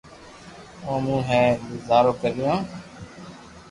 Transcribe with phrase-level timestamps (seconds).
[0.85, 2.51] او مون ھي گزارو ڪرتو